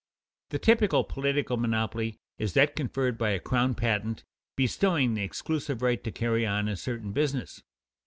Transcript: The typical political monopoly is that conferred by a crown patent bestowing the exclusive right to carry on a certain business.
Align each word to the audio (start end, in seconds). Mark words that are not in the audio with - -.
The 0.49 0.57
typical 0.57 1.03
political 1.03 1.57
monopoly 1.57 2.17
is 2.39 2.53
that 2.53 2.75
conferred 2.75 3.19
by 3.19 3.29
a 3.29 3.39
crown 3.39 3.75
patent 3.75 4.23
bestowing 4.55 5.13
the 5.13 5.21
exclusive 5.21 5.83
right 5.83 6.03
to 6.03 6.11
carry 6.11 6.43
on 6.43 6.67
a 6.67 6.75
certain 6.75 7.11
business. 7.11 7.61